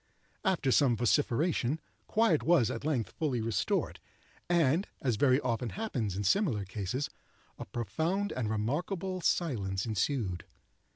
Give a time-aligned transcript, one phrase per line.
[0.43, 3.99] After some vociferation, quiet was at length fully restored,
[4.49, 7.11] and, as very often happens in similar cases,
[7.59, 10.43] a profound and remarkable silence ensued.